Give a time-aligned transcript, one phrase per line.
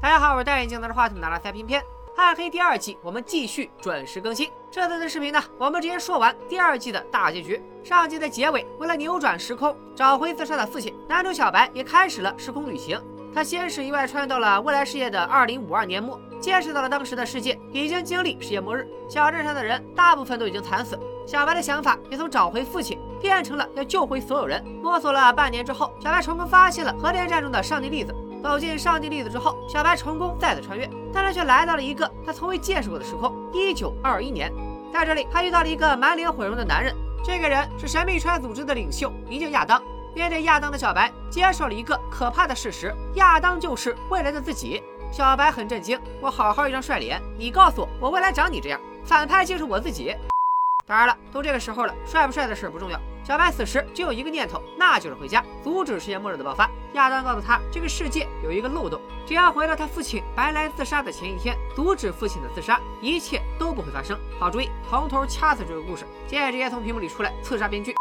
[0.00, 1.82] 大家好，我是戴眼镜拿着话筒拿着塞片片。
[2.14, 4.48] 暗黑第二季我们继续准时更新。
[4.70, 7.60] 这次的视频呢，我们直接说完第二季的大结局。
[7.82, 13.00] 上季的结尾，为了扭转时空，找回自杀的父亲，男主小白也开始了时空旅行。
[13.34, 20.96] 他先是意外穿越到了未来世界的二零五二年末，见识到了当时的世界已经经历世界末日，小镇上的人大部分都已经惨死。
[21.26, 24.64] 小白的想法也从找回父亲变成了要救回所有人。
[24.80, 28.14] 摸索了半年之后，小白成功发现了核电站中的上帝粒子。
[28.42, 34.52] 走进上帝粒子之后，小白成功再次穿越，但他却来到了一个他从未见识过的时空——一九二一年。
[34.92, 39.82] 在这里，他遇到了一个满脸毁容的男人，这个人是神秘穿组织的领袖，名叫亚当。
[40.14, 44.82] 面对亚当的小白，接受了一个可怕的事实：亚当就是未来的自己。
[45.12, 48.80] 小白很震惊，我好好一张帅脸，你告诉我，我未来长你这样？
[49.04, 50.14] 反派竟是我自己。
[50.86, 52.98] 当然了，都这个时候了，帅不帅的事不重要。
[53.28, 56.66] 小白此时只有一个念头，那就是回家，阻止世界末日的爆发。
[56.94, 64.18] 亚当告诉他，这个世界有一个漏洞，只要回到他父亲白来自杀的前一天，阻止父亲的自杀，一切都不会发生。
[64.40, 66.06] 好主意，从头掐死这个故事。
[66.26, 67.94] 接着直接从屏幕里出来，刺杀编剧。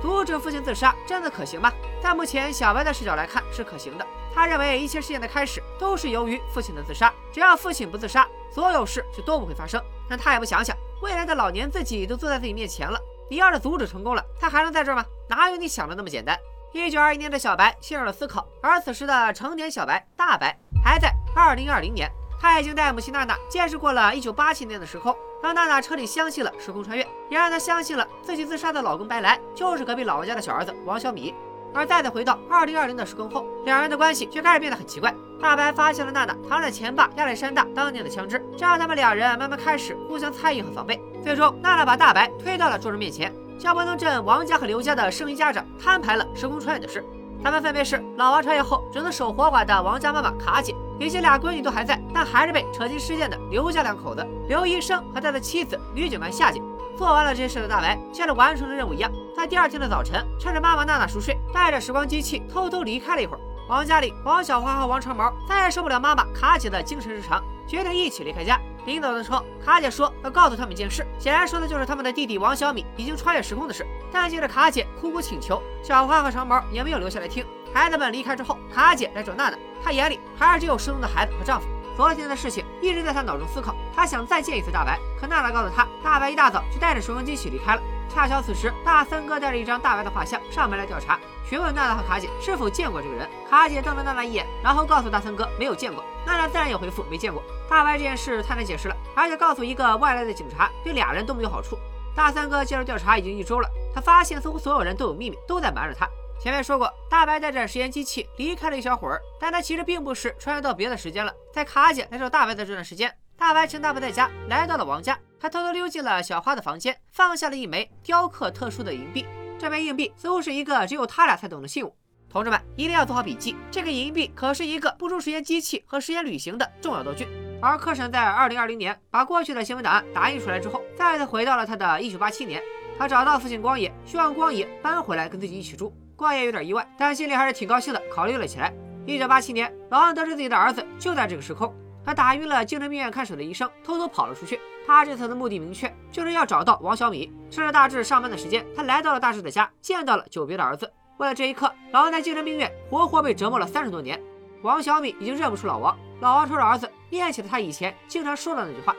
[0.00, 1.72] 阻止父亲自杀，真的可行吗？
[2.00, 4.06] 在目前小白的视角来看，是可行的。
[4.32, 9.82] 他认为一切事件的开始都是由于父亲的自杀，只要父亲不自杀，所有事就都不会发生。
[10.08, 13.00] 但他也不想想，未来的老年自己都坐在自己面前了。
[13.30, 15.04] 李二的阻止成功了，他还能在这儿吗？
[15.28, 16.38] 哪有你想的那么简单？
[16.72, 31.32] 一九二一年的小白陷入了思考，而此时的成年小白大白还在二零二零年，他已经带母亲娜娜见识过了一九八七年的时空，让娜娜彻底相信了时空穿越，也让她相信了自己自杀的老公白来就是隔壁老王家的小儿子王小米。
[31.74, 35.12] 而再次回到二零二零的时空后，两人的关系却开始变得很奇怪。
[35.40, 40.98] 大白发现了娜娜藏在前爸亚历山大当年的枪支，这让他们两人慢慢开始互相猜疑和防备。
[41.22, 47.04] 最终，娜娜把大白推到了众人面前，向伯能镇王家和刘家的剩余家长摊牌了时空穿越的事。
[47.42, 56.62] 他们分别是老王穿越后只能守活寡的王家妈妈卡姐，以及俩闺女都还在但还是被扯进事件的刘家两口子刘医生和他的妻子女警官夏姐。
[56.96, 63.40] 做完了这些事的大白，像是完成了任务一样，在第二天的早晨，趁着妈妈娜娜熟睡，带着时光机器偷偷离开了一会儿。
[63.68, 68.60] 王家里，王小花和王长毛再也受不了妈妈卡姐的精神日常，决定一起离开家。
[68.84, 73.86] 临走的时候，卡姐说要告诉他们一件事，显然说的就是他们的弟弟王小米已经穿越时空的事。
[74.12, 77.44] 但接着卡姐苦苦请求，小花和长毛也没有留下来听。
[77.72, 81.66] 孩子们离开之后，卡姐来找娜娜，她眼里还是只有失踪的孩子和丈夫。
[81.96, 87.82] 昨天的事情一直在他脑中思考，他想再见一次大白，可娜娜告诉他，大白一大早就带着时光机器离开了。
[88.12, 91.18] 恰巧此时大三哥带着一张大白的画像上门来调查，
[91.48, 93.28] 询问娜娜和卡姐是否见过这个人。
[93.48, 96.04] 卡姐瞪了娜娜一眼，然后告诉大三哥没有见过。
[96.26, 97.42] 娜娜自然也回复没见过。
[97.68, 101.78] 大白这件事太难解释了，而且告诉一个外来的警察对俩人都没有好处。
[102.14, 106.08] 大三哥接受调查已经一周了，他发现似乎所有人都有秘密，都在瞒着他。
[106.40, 111.32] 前面说过，大白带着实验机器离开了一小会儿，但他其实并不是穿越到别的时间了。
[111.52, 115.18] 在卡姐来找大白的这段时间，大白趁大白在家，来到了王家。
[115.40, 119.26] 他偷偷溜进了小花的房间，放下了一枚雕刻特殊的银币。
[119.58, 121.94] 这枚硬币似乎是一个只有他俩才懂的信物。
[122.28, 127.28] 同志们一定要做好笔记，这个银币可是一个不出实验机器和实验旅行的重要道具。
[127.62, 132.60] 而柯神在二零二零年把过去的新闻档案打印出来之后，再次回到了他的一九八七年。
[132.98, 135.92] 他找到父亲光野，希望光野搬回来跟自己一起住。
[136.16, 138.72] 光野有点意外，但心里还是挺高兴的，考虑了起来。
[139.06, 141.74] 一九八七年，老王得知自己的儿子就在这个时空，
[142.04, 144.60] 他打晕了精神病院看守的医生，偷偷跑了出去。
[144.86, 147.32] 他这次的目的明确，就是要找到王小米。
[147.50, 150.90] 趁着大志上班的时间，他来到了大志的家，见到了久别的儿子。
[151.18, 154.20] 为了这一刻，老王在精神病院活活被折磨了三十多年。
[154.62, 158.94] 王小米已经认不出老王，老王抽着儿子，念起了他以前经常说的那句话。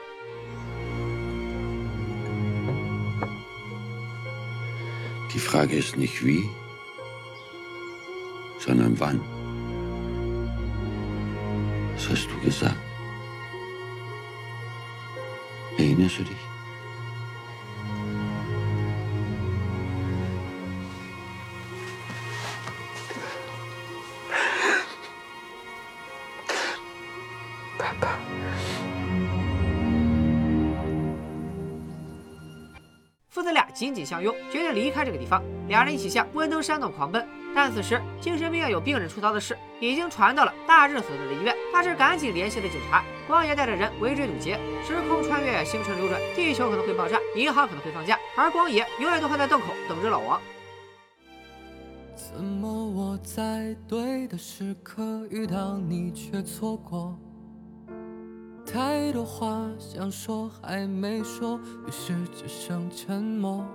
[8.65, 9.21] Sondern wann.
[11.93, 12.75] Was hast du gesagt?
[15.77, 16.54] Erinnerst du dich?
[34.05, 35.41] 相拥，决定离开这个地方。
[35.67, 37.27] 两人一起向温登山洞狂奔。
[37.55, 41.55] 但此时，精神病院有病人出逃的事已经传到了大日所在的医院。
[41.73, 44.59] 大志赶紧联系了警察，光爷带着人围追堵截。
[44.85, 50.41] 时空穿越，星辰流转，地球可能会爆炸，银行可能会放假，而光爷永远都会在洞口等着老王。
[52.13, 57.17] 怎么我在对的时刻遇到你，却错过？
[58.65, 63.65] 太多话想说还没说，于是只剩沉默。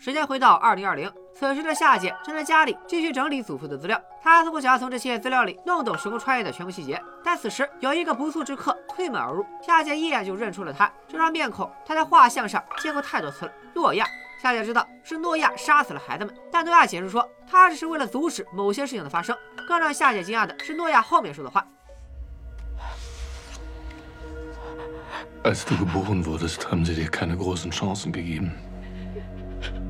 [0.00, 6.98] 时间回到二零二零，此时的夏姐正在家里继续整理祖父的资料，她似乎想要从这些资料里弄懂时空穿越的全部细节。
[7.22, 10.90] 但此时有一个不速之客推门而入，夏姐一眼就认出了他。
[11.06, 13.52] 这张面孔她在画像上见过太多次了。
[13.74, 14.06] 诺亚，
[14.42, 19.36] 夏姐知道是诺亚杀死了孩子们，但诺亚解释说他只是为了阻止某些事情的发生。
[19.68, 21.62] 更让夏姐惊讶的是诺亚后面说的话。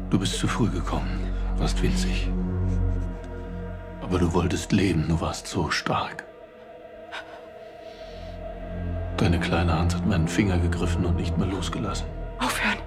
[0.10, 1.20] Du bist zu früh gekommen,
[1.58, 2.30] warst winzig.
[4.02, 6.24] Aber du wolltest leben, du warst so stark.
[9.18, 12.06] Deine kleine Hand hat meinen Finger gegriffen und nicht mehr losgelassen.
[12.40, 12.78] Aufhören!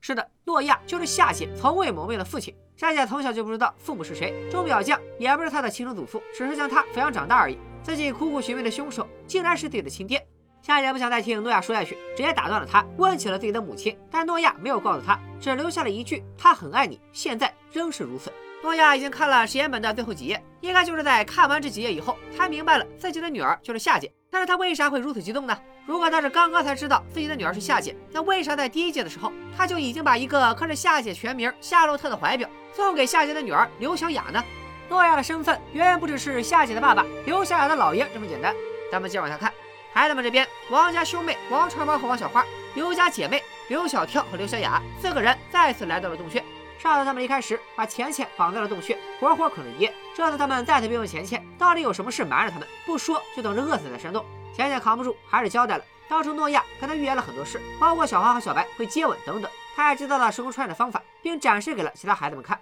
[0.00, 2.54] 是的，诺亚就是夏姐从未谋面的父亲。
[2.76, 7.58] 夏姐从小就不知道父母是谁，钟表匠也不是她的亲生祖父，只是将她抚养长大而已。
[7.82, 10.24] 自己苦苦寻觅的凶手，竟然是自己的亲爹。
[10.61, 13.97] 夏姐不想再听诺亚说下去，直接打断了他，问起了自己的母亲。
[14.11, 18.31] 但诺亚没有告诉他，只留下了一句：“他很爱你，现在仍是如此。”
[18.61, 24.11] 诺亚已经看了实验本的最后几页，应该就是在看完这几页以后，才明白了自己的女儿就是夏姐。
[24.29, 25.57] 但是他为啥会如此激动呢？
[25.87, 34.43] 如果他是刚刚才知道自己的女儿是夏姐，那为啥在第一届的时候他就已经把一个刻着夏姐全名夏洛特的怀表送给夏姐的女儿刘小雅呢？
[34.89, 38.53] 诺亚的身份远远不只是夏姐的爸爸刘小雅的姥爷这么简单。
[38.91, 39.50] 咱们接着往下看。
[39.93, 42.45] 孩子们这边，王家兄妹王长毛和王小花，
[42.75, 46.41] 刘家姐妹刘小跳和刘小雅四个人再次来到了洞穴。
[46.79, 49.93] 上次他们离开时，把钱钱绑在了洞穴，活活啃了一夜。
[50.15, 52.65] 这次他们再次逼问钱钱，到底有什么事瞒着他们？
[52.85, 54.25] 不说就等着饿死在山洞。
[54.55, 55.83] 钱钱扛不住，还是交代了。
[56.07, 59.51] 当初诺亚跟他预言了很多事，包括小花和小白会接吻等等。
[59.75, 62.57] 他还知道了时空穿越的方法，并展示给了其他孩子们看。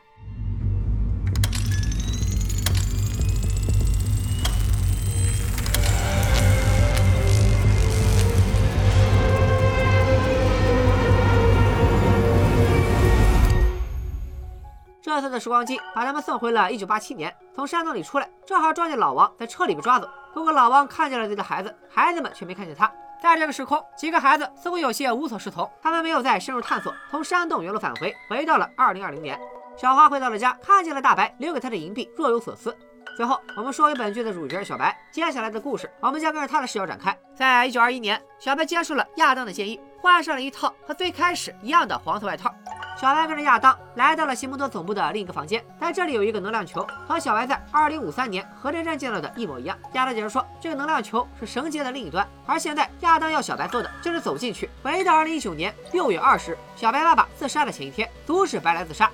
[15.09, 20.07] 这次的时光机把他们送回了1987年，从山洞里出来，正好撞见老王在车里被抓走。
[20.35, 22.89] 不过老王看见了自己的孩子，孩子们却没看见他。
[23.19, 29.39] 在这个时空，几个孩子似乎有些无所适从，他们没有再深入探索，从山洞原路返回，回到了2020年。
[29.75, 32.77] 小花回到了家，看见了大白留给她的银币，若有所思。
[33.17, 37.17] 最后，我们说回本剧的主角小白，接下来的故事，我们将跟着他的视角展开。
[37.35, 42.53] 在一九二一年，小白接受了亚当的建议，换上了一套和最开始一样的黄色外套。
[42.99, 49.77] 小白跟着亚当来到了西蒙多总部的另一个房间，在这里有一个能量球，和小白在二零五三年核电站见到的一模一样。
[49.93, 59.09] 亚当解释说，这个能量球是绳结的另一端，而现在亚当要小白做的就是走进去，回到二零一九年六月二十日，小白爸爸自杀的前一天，阻止白来自杀。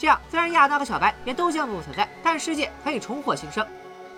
[0.00, 3.64] 这样，虽然亚当和小白也都将不复存在，但世界可以重获新生。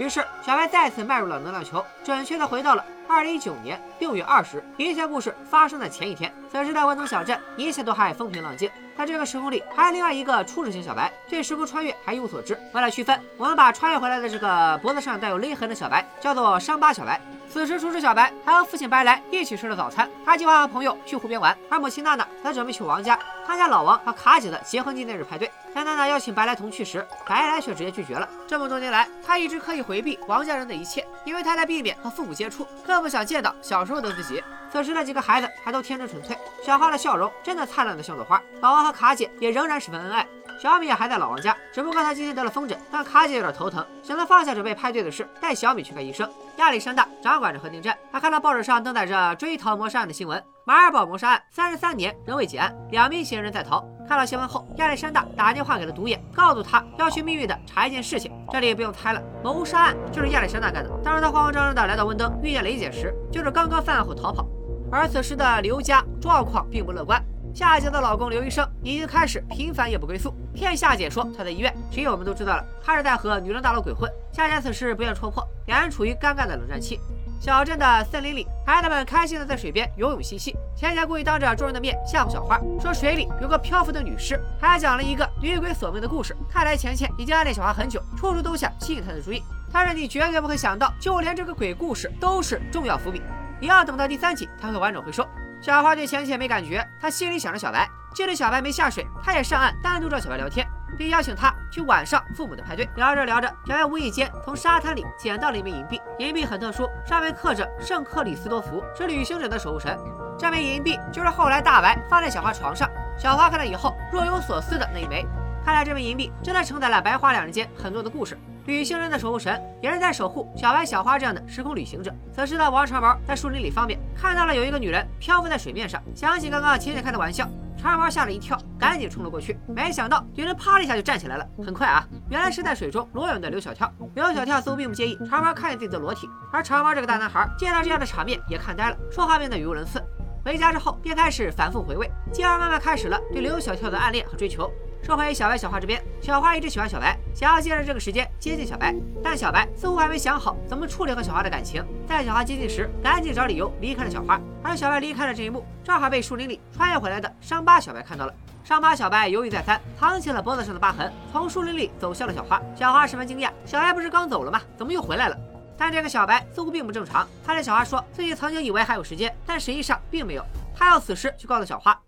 [0.01, 6.33] 于是，小白再次迈入了能量球，准确的回到了二零一九年六月二十日，一切故事发生的前一天。
[6.51, 8.71] 此时的温总小镇，一切都还风平浪静。
[8.97, 12.59] 在这个时空里，还有另外一个初始型小白，对时空穿越还一无所知。
[12.73, 17.21] 为了区分，我们把穿越回来的这个脖子上带有勒痕的小白叫做伤疤小白。
[17.53, 20.09] 此时，厨师小白还和父亲白来一起吃了早餐。
[20.25, 25.51] 他计划和朋友去湖边玩，而母亲娜娜则准备去王家参加老王和卡姐的结婚纪念日派对。
[25.75, 28.29] 在娜娜邀请白来同去时，白来却直接拒绝了。
[28.47, 34.43] 这么多年来，他一直刻意回避王家人的一切，因为他在避免和父母接触，更不想见到小时候的自己。
[34.71, 38.41] 此时的几个孩子还都天真纯粹，小花的笑容真的灿烂的像朵花。
[38.61, 40.25] 老王和卡姐也仍然十分恩爱。
[40.61, 46.29] 小米还在老王家，只不过他今天得了风疹，让卡姐有点头疼，选择放下准备派对的事，带小米去看医生。
[46.59, 53.83] 亚历山大掌管着核电站，他看到报纸上登载着追逃谋杀案的新闻，马尔堡谋杀案三十三年仍未结案，两名嫌疑人在逃。
[54.07, 58.31] 看到新闻后，亚历山大打电话给了独眼，告诉他要去秘密的查一件事情。
[58.53, 60.91] 这里不用猜了，谋杀案就是亚历山大干的。
[61.03, 64.47] 当时他慌慌张张的来到温登，遇见雷姐时，就是刚刚犯案后逃跑。
[64.93, 67.19] 而此时的刘家状况并不乐观。
[67.53, 71.75] 夏姐的老公刘医生已经开始频繁夜不归宿，骗夏姐说他在医院。
[71.91, 74.11] 其实我们都知道了，他是在和女人大佬鬼混。
[74.33, 76.99] 夏姐此时不愿戳破，两人处于尴尬的冷战期。
[77.41, 80.55] 小镇的森林里，孩子们开心的在水边游泳嬉戏。
[80.77, 86.37] 钱钱故意当着众人的面吓唬小花，说水里有个漂浮的女尸，还讲了一个女鬼索命的故事。
[86.49, 89.43] 看来钱钱已经暗恋小花很久，处处都想吸引她的注意。
[89.73, 93.21] 但是你绝对不会想到，就连这个鬼故事都是重要伏笔。
[93.61, 95.27] 你要等到第三集才会完整回收。
[95.61, 97.89] 小花对浅浅没感觉，她心里想着小白。
[98.13, 100.67] 见着小白没下水，她也上岸，单独找小白聊天，
[100.99, 102.89] 并邀请他去晚上父母的派对。
[102.97, 109.97] 聊着聊着，小白无意间从沙滩里捡到了一枚银币，银币很特殊，上面刻着圣克里斯多福，是旅行者的守护神。
[110.37, 115.25] 这枚银币就是后来大白放在小花床上，小花看了以后若有所思的那一枚。
[115.65, 118.37] 看来这枚银币真的承载了白花两人间很多的故事。
[118.67, 121.43] 旅行人的守护神也是在守护小白、小花这样的。
[121.49, 122.13] 时空旅行者。
[122.33, 130.85] 此时的王长毛在树林里方便看到了有一个女人漂浮在水面上，想起刚刚浅浅开的玩笑，长毛吓了一跳，赶紧冲了过去，没想到女人啪的。
[130.85, 131.47] 一下就站起来了。
[131.65, 133.51] 很快啊，原来是在水中裸泳的。
[133.51, 133.91] 刘小跳。
[134.15, 135.99] 刘小跳似乎并不介意长毛看见自己的。
[135.99, 138.07] 裸体，而长毛这个大男孩见到这样的。
[138.07, 140.03] 场面也看呆了，说话变得语无伦次。
[140.45, 144.69] 回家之后便开始反复回味，继而慢慢开始了对刘小跳的暗恋和追求。
[145.03, 151.85] 说回小白小花这边，小花一直喜欢小白，想要借着这个时间接近小白，但小白似乎还没想好怎么处理和小花的感情。
[152.07, 154.41] 在小花接近时，赶紧找理由离开了小花。
[154.63, 158.35] 而小白离开的这一幕，正好被树林里穿越回来的伤疤小白看到了。
[158.63, 162.61] 伤疤小白犹豫再三，藏起了脖子上的疤痕，从树林里走向了小花。
[162.77, 164.61] 小花十分惊讶，小白不是刚走了吗？
[164.77, 165.37] 怎么又回来了？
[165.77, 170.45] 但这个小白似乎并不正常，他对小花说自己曾经以为还有时间，但实际上并没有。
[170.77, 171.99] 他要此时去告诉小花。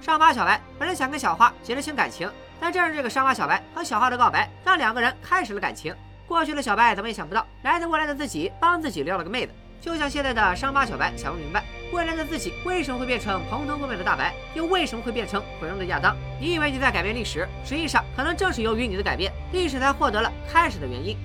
[0.00, 5.94] 伤疤小白本来想跟小花结着清感情，但正是这个伤疤小白和小花的告白，让两个人开始了感情。
[6.26, 9.52] 过去的小白怎么也想不到，来自未来的自己帮自己撩了个妹子。
[9.80, 16.16] 就像现在的伤疤小白想不明白，未来的自己为什么会变成蓬头垢面的大白，又为什么会变成毁容的亚当？
[16.40, 21.16] 你以为你在改变历史，实际上可能正是由于你的改变，历史才获得了开始的原因。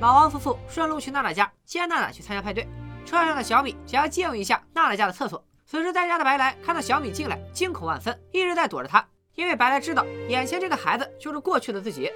[0.00, 2.68] 老王夫妇顺路去娜娜家接娜娜去参加派对，
[3.06, 5.42] 车上的小米想要借用一下娜娜家的厕所。
[5.64, 12.10] 此时在家的白来看到小米进来，惊恐万分，一直在躲着他，因为白来知道眼前这个孩子就是过去的自己。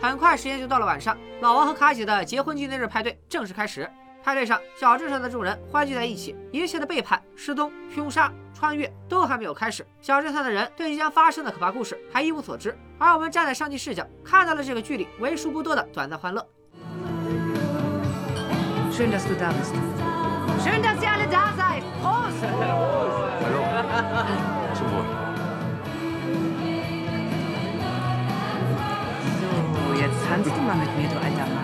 [0.00, 3.90] 很快时间就到了晚上，老王和卡姐的结婚纪念日派对正式开始。
[4.26, 9.86] 派对上，小镇上的众人欢聚在一起，一切的背叛、失踪、凶杀、穿越都还没有开始。
[10.00, 16.44] 小镇上的人对即将发生的可怕故事还一无所知，而我们站在上帝视角，看到了这个剧里为数不多的短暂欢乐。
[18.90, 19.72] Schön, dass du da bist.
[20.64, 21.84] Schön, dass ihr alle da seid.
[22.02, 22.40] Prost!
[24.74, 25.04] Zum Wohl.
[29.38, 31.55] So, jetzt tanzt du mal mit mir, du alter Mann.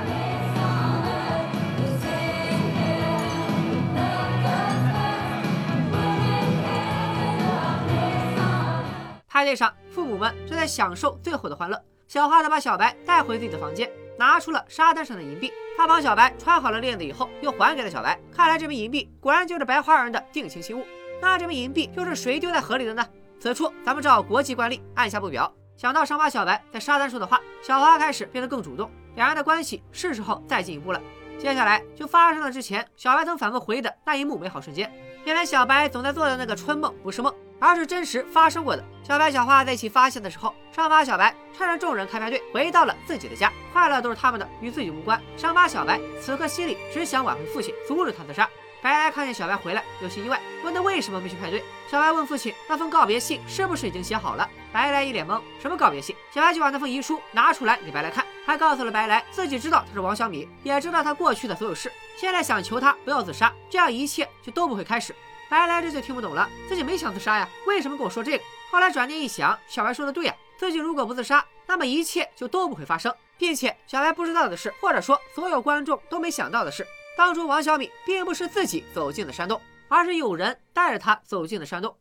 [9.32, 11.82] 派对上，父母们正在享受最后的欢乐。
[12.06, 15.50] 小花她把小白带回自己的房间，拿出了沙滩上的银币。
[15.74, 18.20] 她帮小白穿好了链子以后，又还给了小白。
[18.30, 20.84] 看来这枚银币果然就是白花人的定情信物。
[21.18, 23.02] 那这枚银币又是谁丢在河里的呢？
[23.40, 25.50] 此处咱们照国际惯例按下不表。
[25.78, 31.00] 想到伤疤小白在沙滩说的话，小花开始变得更主动，两人的关系是时候再进一步了。
[31.38, 34.92] 接下来就发生了之前小白曾反复回忆的那一幕美好瞬间。
[35.24, 37.32] 原来小白总在做的那个春梦不是梦。
[37.64, 38.84] 而是真实发生过的。
[39.04, 45.22] 小白、小花在一起发现的时候，伤疤小白趁着众人开派对，回到了自己的家，快乐都是他们的，与自己无关。
[45.36, 48.50] 伤疤小白此刻心里只想挽回父亲，阻止他自杀。
[48.82, 51.62] 白来看见小白回来，有些意外，问他为什么没去派对。
[51.88, 54.48] 小白问父亲，那封告别信是不是已经写好了？
[54.72, 56.16] 白来一脸懵，什么告别信？
[56.34, 65.16] 小白就把那封遗书拿出来给白来看，还告诉了白来自己知道他是王小米，也知道他过去的所有事，现在想求他不要自杀，这样一切就都不会开始。
[65.48, 68.44] 白来这就听不懂了，自己没想自杀呀，为什么跟我说这个？
[68.70, 81.96] 后来转念一想，小白说的对呀，自己如果不自杀，那么一切就都不会发生，并且小白不知道的是，或者说所有观众都没想到的是，当初王小米并不是自己走进了山洞，而是有人带着他走进了山洞。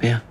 [0.00, 0.22] 哎呀。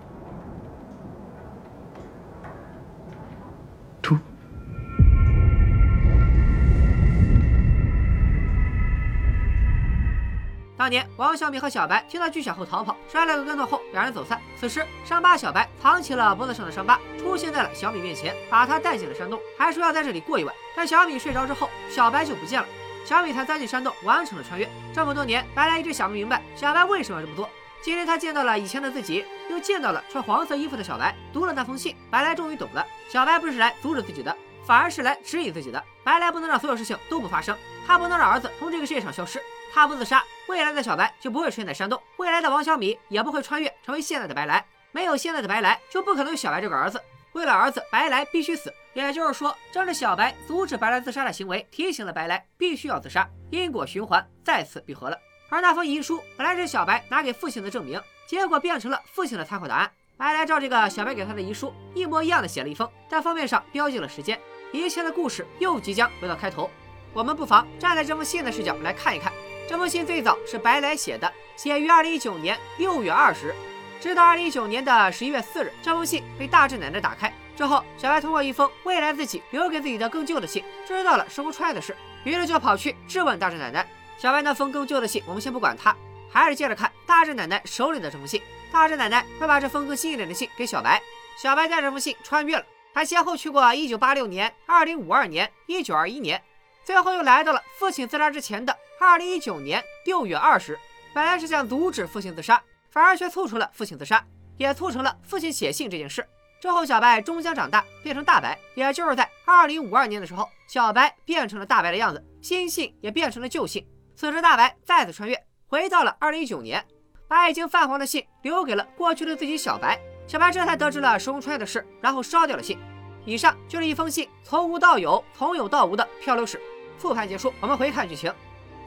[10.80, 14.40] 当年王小米和小白听到巨响后逃跑，摔了个跟头后，两人走散。
[14.58, 20.56] 此时伤疤小白藏起了脖子上的伤疤，出现在了小米面前，把他带进了山洞，还说要在这里过一晚。
[20.78, 22.68] 但小米睡着之后，小白就不见了。
[23.04, 24.70] 小米才钻进山洞，完成了穿越。
[24.96, 27.50] 这么多年，白来一直想不明白小白为什么要这么做。
[27.82, 32.88] 今天他见到了以前的自己，又见到了穿黄色衣服的小白，读了那封信，白来终于懂了。
[33.10, 34.34] 小白不是来阻止自己的，
[34.66, 35.84] 反而是来指引自己的。
[36.06, 39.42] 白来不能让所有事情都不发生，他不能让儿子从这个世界上消失。
[39.74, 44.66] 他不自杀，未来的小白就不会出现在山洞，未来的王小米也不会穿越成为现在的白来。
[44.92, 47.00] 没有现在的白来，就不可能有小白这个儿子。
[47.34, 48.74] 为了儿子，白来必须死。
[48.94, 55.18] 也就是说，正是小白阻止白来自杀的行为，提醒了白来必须要自杀，因果循环再次闭合了。
[55.50, 59.92] 而那封遗书本来是小白拿给父亲的证明，结果变成了父亲的参考答案。
[60.18, 64.40] 白来照这个小白给他的遗书一模一样的写了一封，但封面上标记了时间，
[64.74, 66.70] 一切的故事又即将回到开头。
[67.14, 69.32] 我们不妨站在这封信的视角来看一看。
[69.70, 73.54] 这封信最早是白来写的，写于二零一九年六月二十。
[74.02, 83.88] 直到二零一九年的十一月四日，这封信被大志奶奶打开之后，小白通过一封未来自己留给自己的更旧的信，知道了生活出来的事，于是就跑去质问大志奶奶。
[84.18, 85.96] 小白那封更旧的信，我们先不管它，
[86.32, 88.42] 还是接着看大志奶奶手里的这封信。
[88.72, 91.00] 大侄奶奶会把这封更新一点的信给小白。
[91.38, 96.44] 小白带这封信穿越了，他先后去过1986年、2052年、1921年，
[96.84, 100.80] 最后又来到了父亲自杀之前的2019年6月20日。
[101.14, 104.24] 本来是想阻止父亲自杀，反而却促成了父亲自杀，
[104.58, 106.28] 也促成了父亲写信这件事。
[106.62, 108.60] 之后，小白终将长大，变成大白。
[108.76, 113.88] 也就是在2052年的时候，小白变成了大白的样子，新信也变成了旧信。
[114.16, 116.86] 此时，大白再次穿越，回到了2019年，
[117.28, 120.00] 把已经泛黄的信留给了过去的自己小白。
[120.28, 122.78] 小白这才得知了时空穿越的事，然后烧掉了信。
[123.26, 126.62] 以上就是一封信从无到有、从有到无的漂流史。
[126.98, 128.32] 复盘结束，我们回看剧情。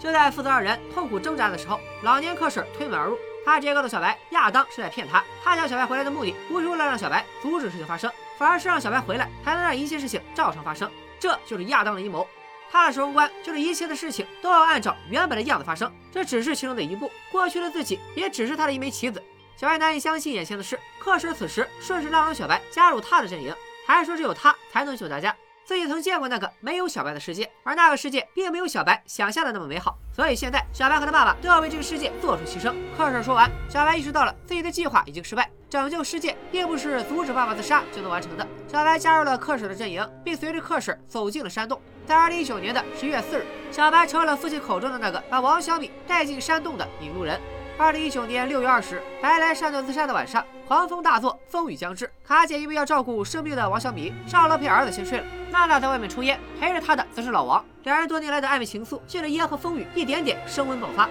[0.03, 3.17] 就在父子二人痛苦挣扎的时候，老年克婶推门而入。
[3.45, 5.23] 他直接告诉小白，亚当是在骗他。
[5.45, 10.91] 他叫小白回来的目的，不是为了让小白阻止事情发生，反而是让小白回来，才能让一切事情照常发生。
[11.21, 12.27] 这就是亚当的阴谋。
[12.69, 17.09] 他的时空观就是一切的事情都要按照原本的样子发生，这只是其中的一步。
[17.31, 19.23] 过去的自己也只是他的一枚棋子。
[19.57, 23.55] 小白难以相信眼前的事，克婶此时顺势拉拢小白加入他的阵营，
[23.87, 25.35] 还说只有他才能救大家。
[25.65, 32.75] 自己曾见过那个没有小白的世界，而那个世界并没有小白想象的那么美好，所以现在小白和他爸爸都要为这个世界做出牺牲。
[32.97, 38.47] 克婶说完，小白意识到了自己的计划已经失败，拯救世界并不是阻止爸爸自杀就能完成的。
[38.67, 41.81] 小白加入了克婶的阵营，并随着克婶走进了山洞。
[42.05, 47.41] 在二零一九年的十月四日，小白成为了父亲口中的那个把王小米带进山洞的引路人。
[47.83, 52.09] 二零一九年六月二十日，白来上吊自杀的晚上，狂风大作，风雨将至。
[52.25, 55.25] 卡姐因为要照顾生病的王小米，上楼陪儿子先睡了。
[55.51, 57.63] 娜娜在外面抽烟，陪着她的则是老王。
[57.83, 61.09] 两人多年来的暧昧情愫，借着烟和风雨，一点点升温爆发。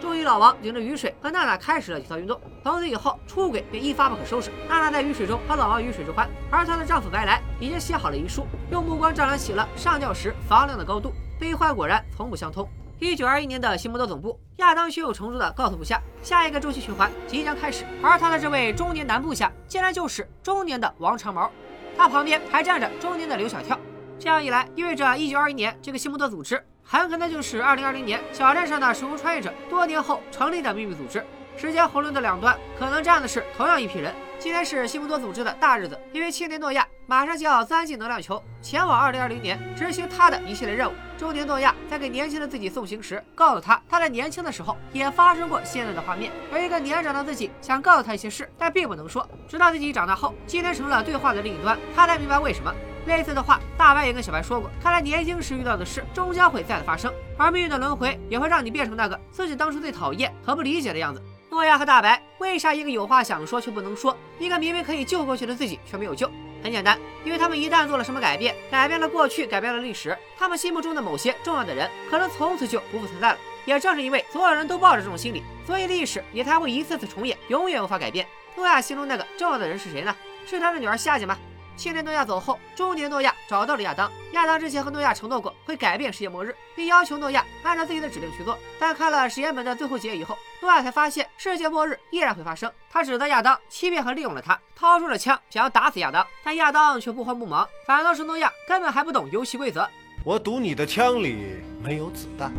[0.00, 2.40] 终于，老王顶着雨水和娜娜开始了体操运动。
[2.62, 4.52] 从此以后，出轨便一发不可收拾。
[4.68, 11.12] 娜娜在雨水中和老王鱼水之欢，而她的丈夫白来已经写好了遗书，用目光丈量起了上吊时房梁的高度。
[11.36, 12.68] 悲欢果然从不相通。
[13.02, 21.50] 一九二一年的西摩多总部，亚当胸有成竹的告诉部下，下一个周期循环即将开始，而他的这位中年男部下，竟然就是中年的王长毛，
[21.96, 23.76] 他旁边还站着中年的刘小跳。
[24.20, 31.24] 这样一来，意味着一九二一年这个西摩多组织，很可能就是二零二零年小镇上的时空穿越者多年后成立的秘密组织。
[31.56, 34.14] 时间洪流的两端，可能站的是同样一批人。
[34.42, 40.94] 今天是西蒙多组织的大日子，因为青年诺亚马上就要钻进能量球，前往二零二零年执行他的一系列任务。
[41.16, 46.32] 中年诺亚在给年轻的自己送行时，告诉他，他在年轻的时候也发生过现在的画面。
[46.50, 49.24] 有一个年长的自己想告诉他一些事，但并不能说。
[49.48, 52.74] 直到自己长大后，今天成了对话的另一端，他才明白为什么。
[53.06, 54.68] 类似的话，大白也跟小白说过。
[54.82, 61.22] 看来年轻时遇到的事，终将会再次发生，而命运的轮回也会让你变成那个自己当初最讨厌和不理解的样子。
[61.48, 66.28] 诺亚和大白为啥一个有话想说却不能说，一个明明可以救过去的自己却没有救？
[66.60, 73.38] 很简单，因为他们一旦做了什么改变，改变了过去，改变了历史，他们心目中的某些重要的人可能从此就不复存在了。
[73.64, 78.26] 也正是因为所有人都抱着这种心理，所以历史也才会一次次重演，永远无法改变。
[78.56, 80.14] 诺亚心中那个重要的人是谁呢？
[80.44, 81.38] 是他的女儿夏姐吗？
[81.76, 84.10] 青年诺亚走后，中年诺亚找到了亚当。
[84.32, 88.56] 亚当之前和诺亚承诺过会改变世界末日，并要求诺亚按照自己的指令去做。
[88.78, 92.70] 但看了实验本的最后结以后，诺亚才发现世界末日依然会发生。
[92.90, 99.88] 他指责亚当欺骗和利用了他，掏出了枪想要打死亚当，但亚当却不慌不忙，反倒是诺亚根本还不懂游戏规则。
[100.24, 102.52] 我赌你的枪里没有子弹。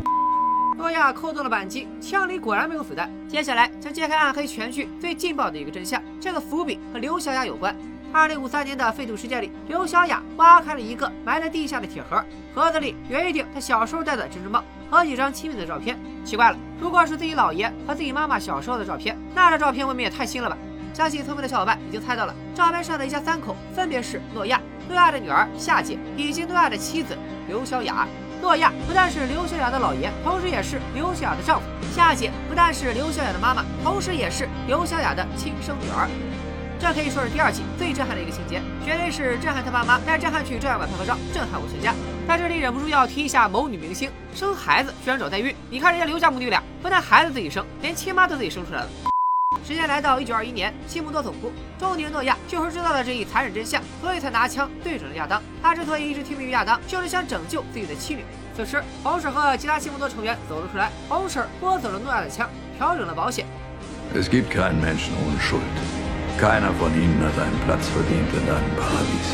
[0.76, 3.08] 诺亚扣动了扳机，枪里果然没有子弹。
[3.28, 7.74] 接下来将揭开暗黑全剧最劲爆的一个真相，这个伏笔和刘小雅有关。
[8.14, 12.24] 二零五三年的废土世界里，刘小雅挖开了一个埋在地下的铁盒，
[12.54, 15.98] 盒子里有一顶她小时候戴的针织帽和几张亲密的照片。
[16.24, 20.56] 奇怪了，如果是自己姥爷和自己妈妈小时候的照片，那这照片未免也太新了吧？
[20.92, 28.06] 相信聪明的小伙伴已经猜到了，照片上的一家三口分别是诺亚、诺亚的女儿夏姐以及诺亚的妻子刘小雅。
[28.40, 36.08] 诺亚不但是刘小雅的姥爷，同时也是刘小雅的丈夫；夏姐不但是刘小雅的妈妈，同时也是刘小雅的亲生女儿。
[36.80, 41.94] 这可以说是第二季最震撼的一个情节，绝对是震撼他爸妈带震撼去照相馆拍合照，震撼我全家。
[42.28, 45.54] 在这里忍不住要提一下某女明星，生孩子居然找代孕。
[45.70, 48.88] 你看人家刘家母女俩，不但孩子自己生，连亲妈都自己生出来了。
[49.66, 55.42] 时间来到一九二一年，西姆多总部，中年诺亚就是知道了这一残忍真相，所以才拿枪对准了亚当。
[55.62, 58.22] 他之所以一直听命于亚当，就是想拯救自己的妻女。
[58.54, 63.46] 此时，红婶和其他西姆多成员走了出来，红婶拨走了诺亚的枪，调整了保险。
[66.36, 69.30] Keiner von ihnen hat einen Platz verdient in deinem Paradies.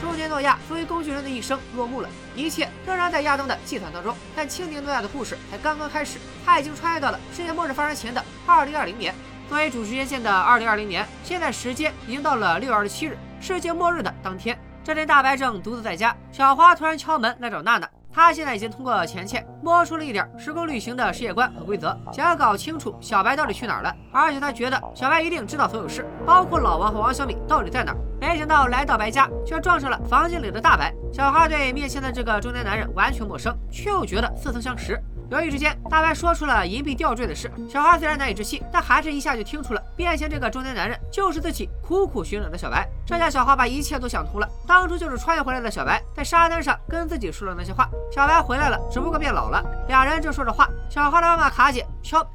[0.00, 4.16] 中年诺亚作为工具人的一生落幕了，一切仍然在亚当的计算当中。
[4.34, 9.14] 但青年诺亚的故事才刚刚开始，他已经穿越到了世界末日发生前的2020年。
[9.52, 14.58] 作为主时间线的二零二零年，现在时间已经到了六月二十七日，世界末日的当天。
[14.82, 17.86] 这天，大白正独自在家，小花突然敲门来找娜娜。
[18.10, 23.94] 他现在已经通过钱钱摸出了一点时空旅行的世界观和规则，想要搞清楚小白到底去哪儿了。
[24.10, 27.98] 而且他觉得小白一定知道所有事，包括老王和王小米到底在哪儿。
[28.18, 30.94] 没想到来到白家，却撞上了房间里的大白。
[31.12, 34.98] 小花对面前的这个中年男人完全陌生，却又觉得似曾相识。
[35.32, 37.50] 犹豫之间，大白说出了银币吊坠的事。
[37.66, 42.86] 小花虽然难以置信，但还是一下就听出了面前这个中年男人就是自己苦苦寻找的小白。
[43.06, 47.88] 这下小花把一切都想通了，当初就是穿越回来的小白，在沙滩上跟自己说了那些话。
[48.14, 49.64] 小白回来了，只不过变老了。
[49.88, 52.26] 俩人正说着话，小花的妈妈卡姐敲，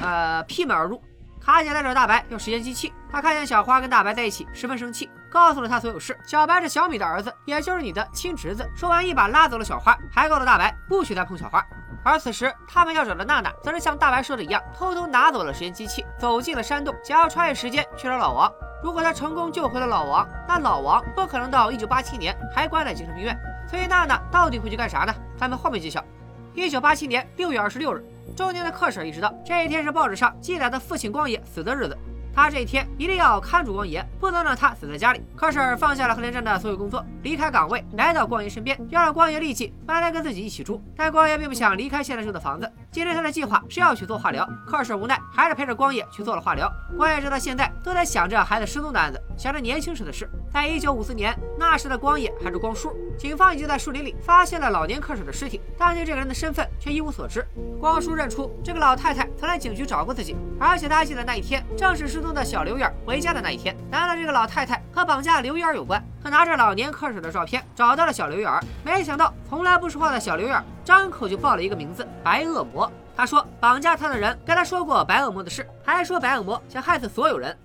[0.00, 0.98] 呃，劈门而入。
[1.38, 6.18] 卡姐来找大白要时间机器，她看见小花跟大白在一起，十分生气，告诉了他所有事。
[6.26, 8.68] 小白是小米的儿子，也就是你的亲侄子。
[8.74, 11.64] 说完，一把拉走了小花，还告诉大白不许再碰小花。
[12.04, 18.50] 而此时，他们要找的娜娜，则是像大白说的一样，偷偷拿走了时间机器，走进了山洞，想要穿越时间去找老王。
[18.82, 23.36] 如果他成功救回了老王，那老王不可能到一九八七年还关在精神病院。
[23.68, 25.14] 所以娜娜到底会去干啥呢？
[25.36, 26.02] 咱们后面揭晓。
[26.54, 28.02] 一九八七年六月二十六日。
[28.36, 31.98] 中年的克婶意识到，这一天是报纸上记载的父亲光爷死的日子。
[32.38, 35.20] 他这一天一定要看住光爷，不能让他死在家里。
[35.34, 40.82] 克婶放下了核电站的所有工作，离开岗位，来到光爷身边，要让光爷立即搬来跟自己一起住。
[40.96, 42.70] 但光爷并不想离开现在住的房子。
[42.90, 46.70] 今天他的计划是要去做化疗，克婶无奈，还是陪着光爷去做了化疗。
[46.96, 50.28] 光爷直到现在都在想着孩子失踪的案子，想着年轻时的事。
[50.50, 57.46] 在一九五四年，那时的光爷还是光叔，警方已经在树林里发现了老年克婶的尸体，但对这个人的身份却一无所知。
[57.78, 63.76] 光叔认出这个老太太曾来警局找过自己，而且他还记得那一天正是失踪的小刘眼回家的那一天。
[63.90, 66.02] 难道这个老太太和绑架刘眼有关？
[66.20, 68.52] 他拿着老年克婶的照片找到了小刘眼，
[68.84, 72.90] 没想到从来不说话的小刘眼张口就报了一个名字——白恶魔。
[73.16, 77.56] 他说绑架他的人跟他说过白恶魔的事，还说白恶魔想害死所有人。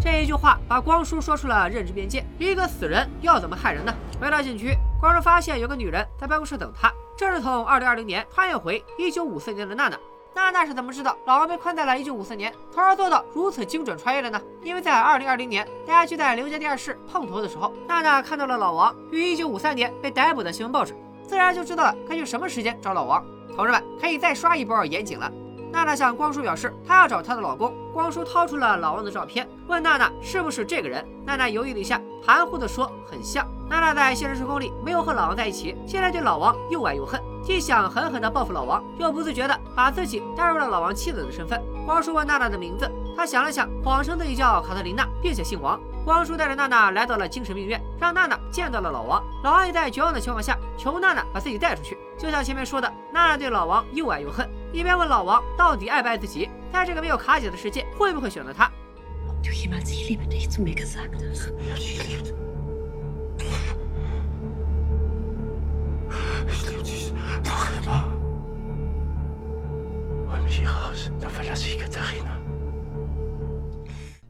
[0.00, 2.24] 这一句话把光叔说出了认知边界。
[2.38, 3.94] 一个死人要怎么害人呢？
[4.20, 9.98] 回到警局，光叔发现有个女人在办公室等他，这是从2020年穿越回1954年的娜娜。
[10.34, 14.40] 娜娜是怎么知道老王被困在了1954年，从而做到如此精准穿越的呢？
[14.62, 20.94] 因为在2020年，大家聚在刘家电视碰头的时候，娜娜看到了老王于1953年被逮捕的新闻报纸，
[21.26, 23.24] 自然就知道了该去什么时间找老王。
[23.54, 25.30] 同志们，可以再刷一波严谨了。
[25.70, 27.72] 娜娜向光叔表示，她要找她的老公。
[27.94, 31.06] 光叔掏出了老王的照片，问娜娜是不是这个人。
[31.24, 33.46] 娜娜犹豫了一下，含糊地说很像。
[33.70, 41.62] 娜娜在现实时空里没有和老王在一起，现在对老王又爱又恨，既想狠狠地报复老王，又不自觉地把自己带入了老王妻子的身份。
[41.86, 45.80] 光叔问娜娜的名字，她想了想，谎称自己叫卡特琳娜，并且姓王。
[46.04, 49.22] 光叔带着娜娜来到了精神病院，让娜娜见到了老王。
[49.44, 51.96] 老王也在绝望的情况下求娜娜把自己带出去。
[52.18, 58.68] 就像前面说的，娜娜对老王又爱又恨，一边问老王到底爱不爱自己，在这个没有卡姐的世界会不会选择他？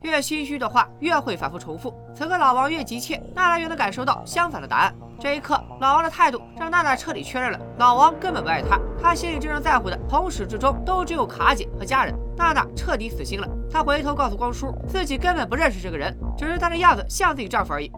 [0.02, 1.92] 越心虚的话，越会反复重复。
[2.14, 4.94] 此刻老王越急切，娜娜越能感受到相反的答案。
[5.18, 12.14] 这一刻，老王的态度让娜娜彻底确认了，老王根本不爱她，他心里真正在乎的，从始至终都只有卡姐和家人。
[12.36, 17.90] 娜娜彻底死心了，她回头告诉光叔，自己根本不认识这个人，只是他的样子像自己丈夫而已。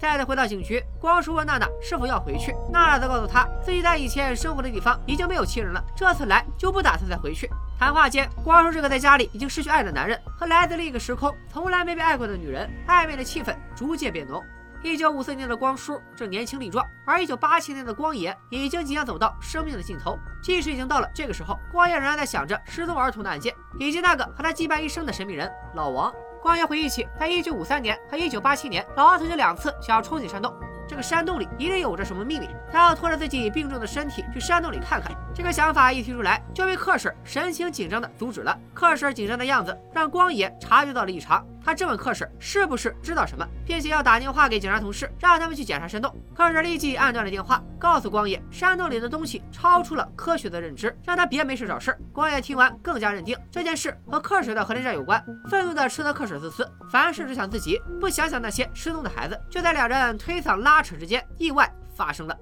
[0.00, 7.50] 再次回到警局，光叔问娜娜是否要回去，娜娜则告诉他自己在以前生活的地方已经没有亲人了，这次来就不打算再回去。
[7.78, 14.42] 谈话间，光叔这个在家里已经失去爱的男人和来自另一个时空、从来没被爱过的女人，暧昧的气氛逐渐变浓。
[14.82, 20.18] 一九五四年的光叔正年轻力壮，而一九八七年的光爷已经即将走到生命的尽头。
[20.42, 26.12] 即使已经到了这个时候，光爷仍然在想着失踪儿童的案件，以及那个和他羁绊一生的神秘人老王。
[26.42, 30.52] 光爷回忆起，在一九五三年和一九八七年，老王曾经两次想要冲进山洞。
[30.88, 35.14] 这个山洞里一定有着什么秘密，他要拖着自己病重的身体去山洞里看看。
[35.34, 38.58] 这个想法一提出来，就被克婶神情紧张的阻止了。
[38.72, 46.12] 克婶紧张的样子让光野察觉到了异常，他质问克婶是不是知道什么，并且要打电话给警察同事，让他们去检查山洞。
[46.34, 51.96] 克婶立即按断了电话，告诉光野山洞里的东西超出了科学的认知，让他别没事找事。
[52.12, 59.38] 光野听完更加认定这件事和克婶的核电站有关，愤怒的斥责克婶自私，凡事只想自己，不想想那些失踪的孩子。
[59.50, 60.77] 就在两人推搡拉。
[60.78, 62.38] 拉扯之间，意外发生了。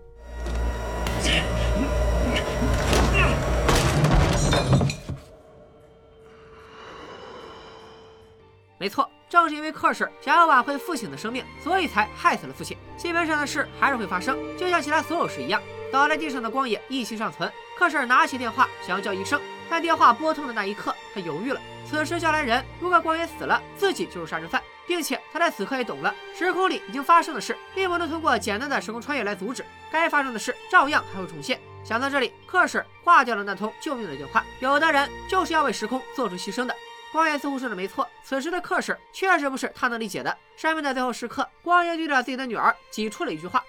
[8.79, 12.77] 没错，正是因为克什想要挽回父亲的生命，所以才害死了父亲。
[12.99, 15.59] 基本上的事还是会发生，就像其他所有事一样。
[15.91, 21.61] 倒在地上的光野一息尚存，克什拿起电话想要叫医生，但电话拨通的那一刻，他犹豫了。
[21.89, 31.61] 此时叫来人，如果光野死了，自己就是杀人犯，并且他在此刻也懂了，时空里已经发生的事，并不能通过简单的时空穿越来阻止，该发生的事照样还会重现。
[31.85, 34.45] 想到这里，克什挂掉了那通救命的电话。
[34.61, 36.75] 有的人就是要为时空做出牺牲的。
[37.13, 40.37] 光彦似乎说的没错，此时的克什确实不是他能理解的。
[40.57, 43.63] 生命的最后时刻，光彦对着自己的女儿挤出了一句话。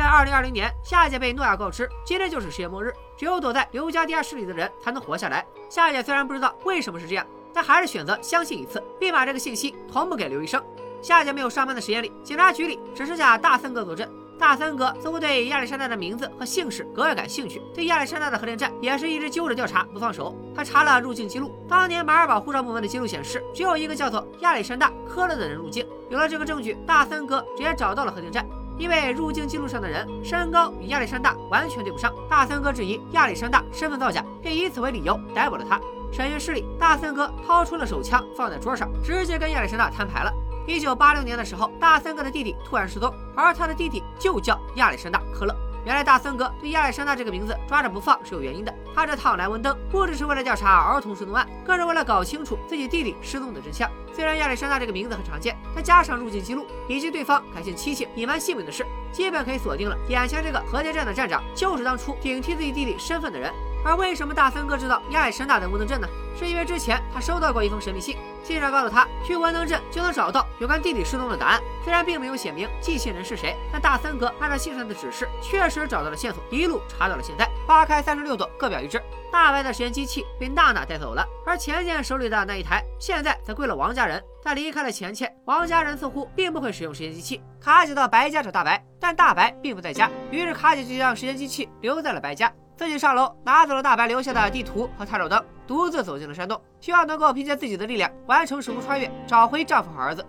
[0.00, 5.44] 在二零二零年，夏姐被诺亚告知，今天就是世界末日，只有躲在刘家地下室里的人才能活下来。
[5.68, 7.26] 夏姐虽然不知道为什么是这样。
[7.52, 10.62] 但还是选择相信一次，并把这个信息同步给刘医生。
[11.02, 14.10] 夏姐没有上班的时间里，警察局里只剩下大森哥坐镇。
[14.38, 20.34] 大森哥似乎对亚历山大的名字和姓氏格外感兴趣，对亚历山大的核电站也是一直揪着调查不放手。
[20.56, 25.86] 他查了入境记录，当年马尔堡护照部门的记录显示，只有一个叫做亚历山大科勒的人入境。
[26.08, 28.46] 有了这个证据，大森哥直接找到了核电站，
[28.80, 32.10] 因为入境记录上的人身高与亚历山大完全对不上。
[32.30, 35.78] 大森哥质疑亚历山大身份造假，便以此为理由逮捕了他。
[36.10, 40.32] 审讯室里，大森哥掏出了手枪，放在桌上，直接跟亚历山大摊牌了。
[40.66, 45.54] 一九八六年的时候，大森哥的弟弟突然失踪，而他的弟弟就叫亚历山大·科勒。
[45.84, 48.74] 原来大森哥对亚历山大这个名字抓着不放是有原因的。
[48.94, 53.90] 他这趟来文登不只是为了调查儿童失踪案，更是为了搞清楚自己弟弟失踪的真相。
[54.12, 63.50] 虽然亚历山大这个名字很常见，但加上入境记录以及对方感谢妻妾、隐瞒姓名的事，基本可以锁定了眼前这个核电站的站长就是当初顶替自己弟弟身份的人。
[63.82, 66.06] 而为什么大森哥知道亚历山大在文登镇呢？
[66.44, 71.60] 是因为之前他收到过一封神秘信，信上告诉他去文登镇就能找到有关弟弟失踪的答案。
[71.84, 77.49] 虽然并没有写明寄信人是谁，但大森哥按照信上的指示，确实找到了线索，一路查到了现在。
[77.70, 79.00] 花开三十六朵，各表一枝。
[79.30, 84.20] 大白的实验机器被娜娜带走了，而钱钱手里的那一台现在则归了王家人。
[84.42, 87.40] 在离开了钱钱，王家人似乎并不会使用实验机器。
[87.60, 92.52] 卡姐到白家找大白，但大白并不在家，于是卡姐就将实验机器留在了白家。
[92.76, 100.26] 自己上楼拿走了大白留下的地图和探照灯，独自走进了山洞，希望能够凭借自己的力量完成时空穿越，找回丈夫和儿子。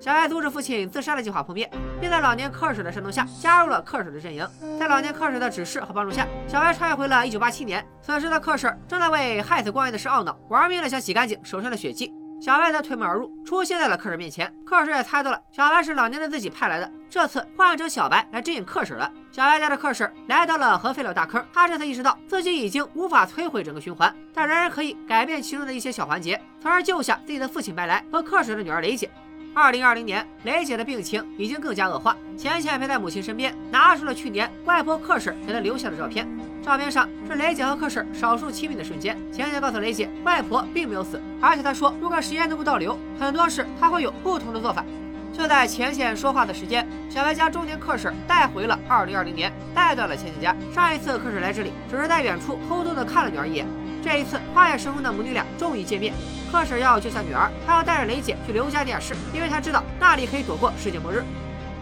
[0.00, 4.48] 小白阻止父亲自杀的计划破灭，并在老年克什的煽动下加入了克什的阵营。
[4.78, 7.86] 在老年克什的指示和帮助下，小白穿越回了1987年。
[8.00, 12.14] 此时的克什正在为害死光爷的事懊恼，玩命的想洗干净手上的血迹。
[12.40, 14.50] 小白则推门而入，出现在了克什面前。
[14.64, 19.12] 克什也猜到了小白是老年的自己派来的，这次换成小白来指引克什了。
[19.30, 29.10] 小白带着克什来到了核废料大坑，他这才意识到自己已经无法摧毁整个循环，但仍然可以改变其中的一些小环节，从而救下自己的父亲白来和克什的女儿雷姐。
[29.52, 32.16] 二零二零年，雷姐的病情已经更加恶化。
[32.36, 36.26] 浅浅陪在母亲身边，拿出了去年外婆克婶给她留下的照片。
[36.62, 39.18] 照片上是雷姐和克什少数亲密的瞬间。
[39.32, 44.84] 浅浅告诉雷姐，外婆并没有死，而且她说，如果时间能够倒流，很多事她会有不同的做法。
[45.32, 50.54] 就在浅浅说话的时间，小白将中年克什带回了二零二零年，带到了浅浅家。
[50.72, 53.66] 上一次克什来这里，只是在远处偷偷的看了女儿一眼。
[54.02, 56.14] 这一次，跨越时空的母女俩终于见面。
[56.50, 61.24] 克什要救下女儿，他要带着雷姐去刘家地下室，因为他知道那里可以躲过世界末日。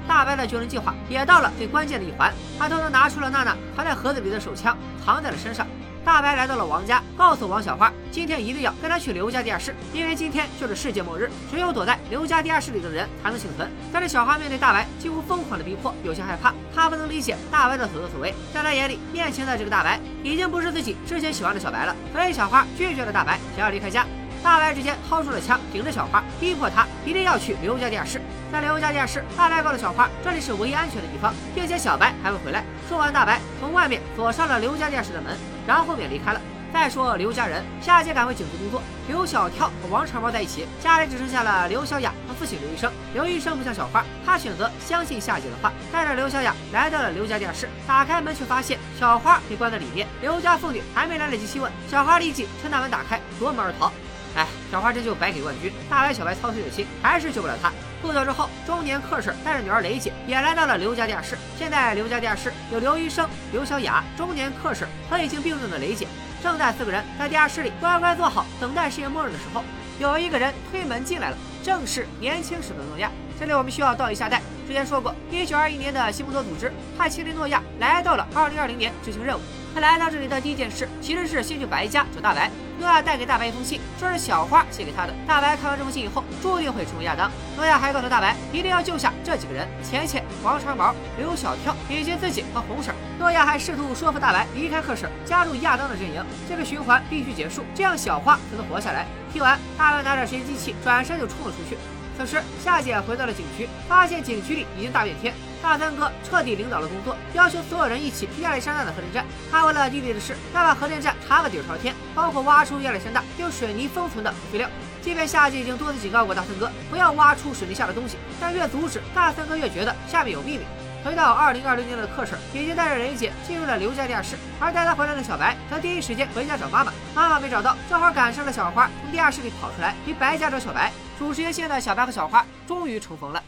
[0.07, 5.67] 大白的救人计划也到了最关键的一环，他偷偷拿出了娜娜藏在盒子里的手枪，藏在了身上。
[6.05, 13.71] 大白来到了王家，告诉王小花，今天一定要跟他去刘家地下室，因为今天就是世界末日，只有躲在刘家地下室里的人才能幸存。
[13.93, 18.33] 但是小花面对大白几乎疯狂的逼迫，有些害怕，她不能理解大白的所作所为。
[18.55, 24.07] 在她眼里，面前的这个大白已经不是自己之前喜欢的小白了，所以小花拒绝了大白，想要离开家。
[24.43, 28.21] 大白直接掏出了枪，顶着小花，逼迫她一定要去刘家地下室。
[28.51, 32.65] 在刘家地下室，大白告诉小花，这里是唯一安全的地方，并且小白还会回来。
[32.89, 36.41] 说完，大白从外面锁上了刘家地下室的门，然后便离开了。
[36.71, 42.93] 再说刘家人，夏姐赶回警局工作，刘小跳和王长毛在一起，家里只剩下了刘小雅和父亲刘医生。
[43.15, 50.07] 刘医生不像小花，他选择相信夏姐的话，带着刘小雅来到了刘家地下室，打开门却发现小花被关在里面。
[50.21, 53.91] 刘家妇女还没来得及细问，小花立即趁大门打开夺门而逃。
[54.39, 57.73] 哎，小花这就白给冠军，大白小白操碎了心，还是救不了他。
[58.01, 61.37] 不久之后，中年克什带着女儿雷姐也来到了刘家地下室。
[61.59, 66.07] 现在刘家地下室有刘医生、刘小雅、中年克什和已经病重的雷姐。
[66.41, 69.65] 正在四个人在地下室里乖乖坐好，等待世界末日的时候，
[69.99, 73.11] 有一个人推门进来了，正是年轻时的诺亚。
[73.41, 79.41] 这里我们需要倒一下带，之前说过，一九二一年的西蒙多组织派麒麟诺亚来到了二零二零年执行任务。
[79.75, 82.49] 他来到这里的第一件事，其实是先去白家找大白。
[82.79, 85.13] 诺亚带给大白一封信，说是小花写给他的。
[85.27, 87.31] 大白看完这封信以后，注定会成为亚当。
[87.57, 92.95] 诺亚还告诉大白，一定要救下这几个人：钱钱、王长毛、刘小跳以及自己和红婶。
[93.19, 94.47] 诺亚还试图说服大白。
[94.55, 96.25] 离开赫婶，加入亚当的阵营。
[96.49, 99.07] 这个循环必须结束，这样小花才能活下来。
[99.33, 100.03] 听完，大白。
[100.03, 101.77] 拿着实验机器转身就冲了出去。
[102.17, 105.35] 此时，夏姐回到了警局，发现警局里已经大变天。
[105.63, 109.25] 大三哥彻底领导了工作，要求所有人一起去亚历山大的核电站。
[109.51, 114.69] 他为了弟弟的事，要把核电站查个底朝天，包括挖出亚历山大用水泥封存的核废料。
[115.03, 120.65] 即便夏姐已经多次警告过大三哥不要挖出水泥下的东西，但越阻止，大三哥越觉得下面有秘密。
[121.05, 126.93] 回到二零二零年的克婶已经带着雷姐进入了刘家地下室，而带她回来的小白则第一时间回家找妈妈。
[127.15, 130.93] 妈妈没找到，正好赶上了小花从地下室里跑出来，去白家找小白。
[131.19, 133.43] 主持线的小白和小花终于重逢了。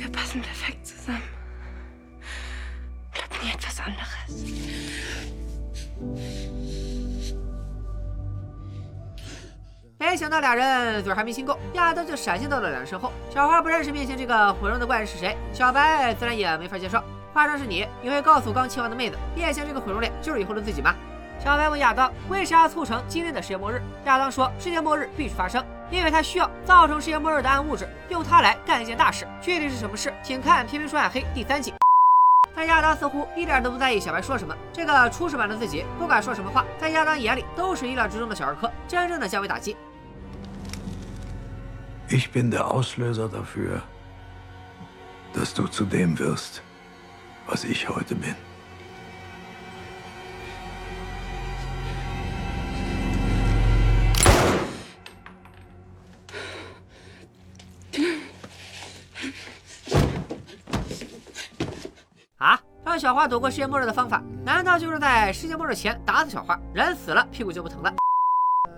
[0.00, 1.20] The person that fight to some
[9.98, 13.12] 梅想到俩人嘴还没亲够，亚当就闪现到了两人身后。
[13.30, 17.02] 小花不认识面前这个毁容的怪人是谁，小白自然也没法介绍。
[17.34, 20.94] 化妆是你，你会告诉刚亲完的妹子，面前这个毁容脸就是以后的自己吗？
[21.38, 23.82] 小白问亚当为啥要促成今天的世界末日？
[24.06, 29.26] 亚当说世界末日必须发生，因为他需要造成世界末日的暗物质，用它来干一件大事。
[29.40, 31.72] 具体是什么事，请看《偏偏说暗黑》第三集。
[32.54, 39.76] 但亚当似乎一点都不在意小白说什么，这个初始版的自己不管说什么话，在亚当眼里都是意料之中的小儿科，真正的降维打击。
[42.10, 43.82] Ich bin der Auslöser dafür,
[45.34, 46.62] dass du zu dem wirst,
[47.46, 48.34] was ich heute bin.
[62.98, 66.58] 让小花躲过世界末日的方法，难道就是在世界末日前打死小花？
[66.74, 67.94] 人死了，屁股就不疼了。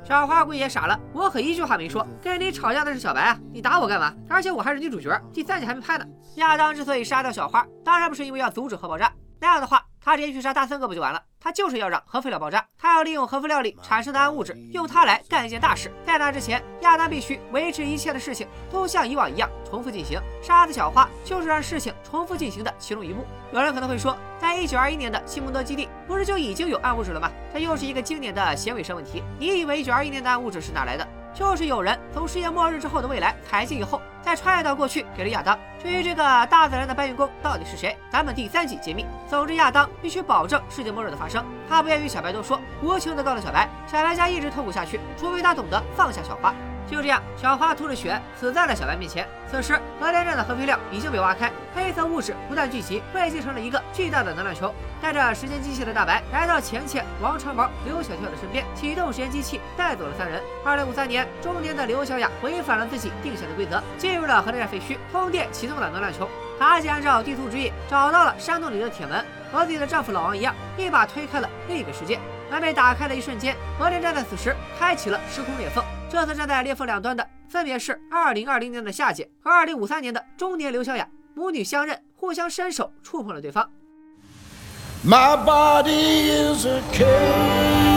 [0.04, 2.06] 小花估计也傻了，我可一句话没说。
[2.20, 4.14] 跟你吵架的是小白啊，你打我干嘛？
[4.28, 6.04] 而且我还是女主角，第三集还没拍呢。
[6.34, 11.22] 亚当之所以杀掉小花，当然不是因为要阻止核爆炸，那样的话，他直接去杀大森哥不就完了？
[11.40, 15.90] 他就是要让核废料爆炸，他要利用核废料里产生的暗物质，用它来干一件大事。
[16.04, 20.20] 在那之前，亚当必须维持一切的事情都像以往一样重复进行。
[20.42, 23.24] 杀死小花就是让事情重复进行的其中一步。
[23.52, 27.28] 有人可能会说，在一九二一年的西蒙德基地不是就已经有暗物质了吗？
[27.52, 29.24] 这又是一个经典的衔尾声问题。
[29.38, 31.06] 你以为一九二一年的暗物质是哪来的？
[31.34, 35.58] 就是有人从世界末日之后的未来采集以后，再穿越到过去给了亚当。
[35.82, 39.04] 至于这个大自然的搬运工到底是谁，咱们第三集揭秘。
[39.28, 41.44] 总之，亚当必须保证世界末日的发生。
[41.68, 46.54] 他不愿与小白多说，无情的告诉小白，小白家一直痛苦下去，除非他懂得放下小花。
[46.90, 49.26] 就这样，小花吐着血死在了小白面前。
[49.48, 54.74] 此时，核电站的核废料已经被挖开，黑色物质不断聚集，汇集成了一个巨大的能量球。
[55.00, 60.42] 带着时间机器的大白来到钱钱、王长毛、刘小跳的身边，启动时间机器，带走了三人。
[60.64, 66.28] 二零五三年，中年的刘小雅违反了自己定下的规则，进入了核电站废墟，通电启动了能量球。
[66.58, 72.18] 卡姐按照地图指引找到了山洞里的铁门，和自己的丈夫老王一样，一把推开了另一个世界。
[72.50, 75.82] 门被打开的一瞬间，核电站在此时开启了时空裂缝。
[76.10, 83.70] 这次站在裂缝两端的，分别是2020年的夏姐和2053年的中年刘小雅，母女相认，互相伸手触碰了对方。
[85.04, 87.89] My body is a cage.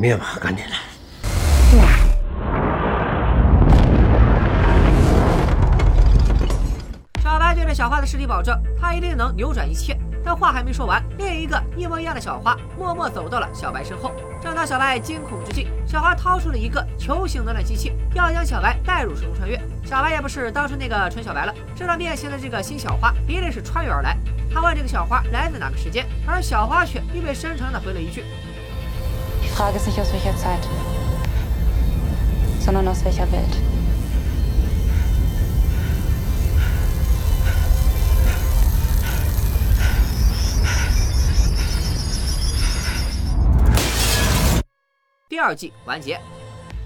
[0.00, 0.78] 灭吧，赶紧来！
[7.22, 9.94] 小白对着小花的尸体保证，他一定能扭转一切。
[10.24, 14.10] 但话还没说完，另一个一模一样的小花默默走到了小白身后。
[14.42, 19.60] 正当小白惊恐之际，小花掏出了一个球形能量机器，要将小白带入时空穿越。
[19.84, 24.16] 小白也不是当初那个纯小白了，知道面前的这个新小花一定是穿越而来。
[24.52, 28.24] 他问这个小花来自哪个时间，而小花却意味深长地回了一句
[29.50, 30.60] Die Frage ist nicht aus welcher Zeit,
[32.60, 33.56] sondern aus welcher Welt.
[45.28, 46.18] 第二季完结。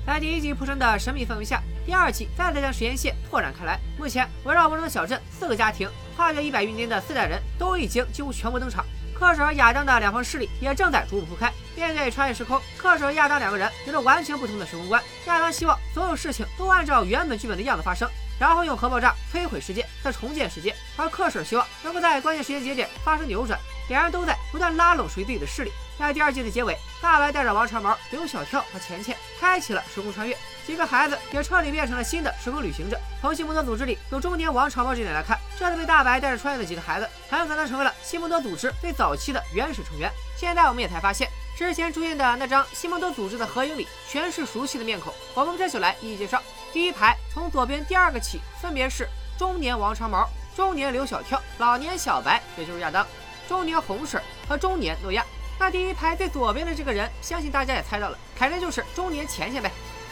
[0.06, 3.78] 在第一季铺陈的神秘氛围下，第二季再次将实验线拓展开来。
[3.96, 8.84] 目前围绕温州的小镇，四个家庭跨越一百余年的四代人都已经几乎全部登场。
[9.18, 11.52] 克什和亚当的两方势力也正在逐步铺开。
[11.76, 15.02] 面对穿越时空，克什和亚当两个人有着完全不同的时空观。
[15.26, 18.08] 亚当希望所有事情都按照原本剧本的样子发生，
[18.38, 23.58] 然后用核爆炸摧毁世界，再重建世界；而克什希望能够在关键时间节点发生扭转。
[23.88, 25.72] 两人都在不断拉拢属于自己的势力。
[25.96, 32.98] 在第二季的结尾，大白带着王长毛、刘小跳和钱钱开启了时空穿越，几个孩子也彻底变成了新的时空旅行者。
[33.20, 40.10] 从西蒙多组织里有中年王长毛这点来看，这次被大白带着穿越的几个孩子，很有可能成为了西蒙多组织最早期的原始成员。
[40.36, 45.14] 现在我们也才发现，之前出现的那张西蒙多组织的合影里，全是熟悉的面孔。
[45.34, 46.42] 我们这就来一一介绍。
[46.72, 49.08] 第一排从左边第二个起，分别是
[49.38, 53.06] 中年王长毛、中年刘小跳、老年小白，也就是亚当、
[53.48, 55.24] 中年红婶和中年诺亚。
[55.58, 59.70] 那第一排最左边的这个人，相信大家也猜到了，肯定就是中年钱钱呗。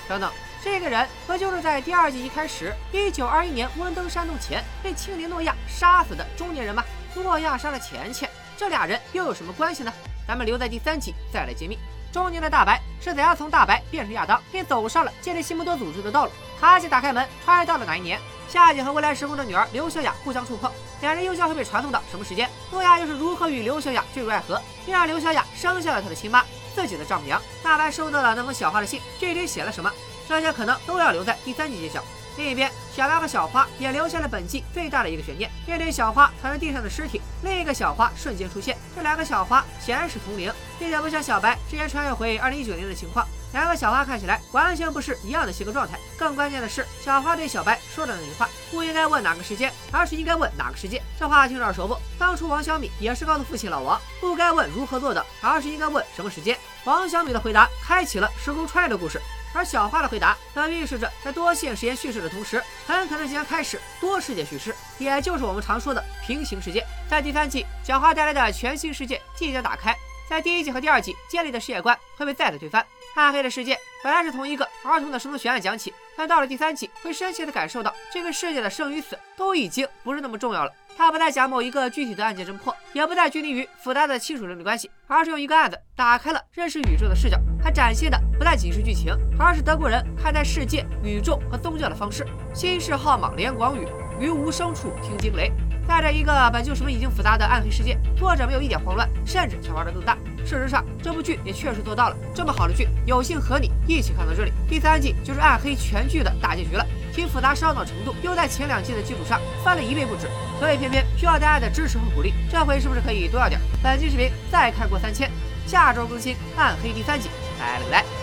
[0.08, 0.30] 等等，
[0.62, 6.84] 这个人不就是在第二季一开始，一九二一年温登山洞前被青年诺亚杀死的中年人吗？
[7.14, 9.92] 诺亚杀了钱钱，这俩人又有什么关系呢？
[10.26, 11.76] 咱们留在第三集再来揭秘。
[12.12, 16.30] 中年的大白是怎样从大白变成亚当，并走上了建立西蒙多组织的道路？
[16.60, 18.20] 卡西打开门，穿越到了哪一年？
[18.48, 22.50] 夏姐和未来时空的女儿刘小雅互相触碰，两人又将会被传送到什么时间？
[22.70, 26.44] 诺亚又是如何与刘小雅坠入爱河，并让刘小雅生下了他的亲妈，
[26.74, 27.40] 自己的丈母娘？
[27.62, 29.90] 大白收到了那封小花的信，这里写了什么？
[30.28, 32.04] 这些可能都要留在第三集揭晓。
[32.36, 35.50] 另一边，小白和小花也留下了本季最大的一个悬念。
[35.66, 38.76] 面对小花躺在地上的尸体，另一个小花瞬间出现。
[38.96, 45.98] 这两个小花显然是同龄，并且不像小白之前穿越回2019年的情况，两个小花看起来完全不是一样的性格状态。
[46.18, 51.02] 更关键的是，小花对小白说的那句话，不应该问哪个时间，而是应该问哪个世界。
[51.18, 51.96] 这话听着耳熟不？
[52.18, 56.56] 当初王小米也是告诉父亲老王，不该问如何做的，而是应该问什么时间。
[56.84, 59.20] 王小米的回答开启了时空穿越的故事。
[59.54, 66.84] 而小花的回答则预示着，在多线时间叙事的同时，很可能即将开始多世界叙事，也就是我们常说的平行世界。
[67.08, 69.94] 在第三季，小花带来的全新世界即将打开，
[70.28, 72.86] 在第一季和第二季建立的世界观会被再次推翻。
[73.14, 80.72] 暗黑的世界本来是从一个儿童的生存悬案讲起，但到了第三季，会深切地感受到这个世界的生与死都已经不是那么重要了。
[80.96, 87.38] 他不再讲某一个具体的案件侦破，也不再拘泥于复杂的亲属伦理关系，而是用一个案子打开了认识宇宙的视角。
[87.62, 92.26] 他展现的不再仅是剧情，而是德国人看待世界、宇宙和宗教的方式。
[92.54, 93.86] 心事浩莽连广宇，
[94.20, 95.50] 于无声处听惊雷。
[95.86, 100.16] 在这一个本就什么已经复杂的暗黑世界，作者没有一点慌乱，甚至想玩得更大。
[100.44, 102.16] 事实上，这部剧也确实做到了。
[102.34, 104.52] 这么好的剧，有幸和你一起看到这里。
[104.68, 106.86] 第三季就是暗黑全剧的大结局了。
[107.12, 110.28] 其复杂烧脑程度又在前两季的基础上翻了一倍不止，
[110.58, 112.32] 所以偏偏需要大家的支持和鼓励。
[112.50, 113.60] 这回是不是可以多要点？
[113.82, 115.30] 本期视频再看过三千，
[115.66, 117.28] 下周更新《暗黑》第三集，
[117.60, 118.21] 拜了个拜。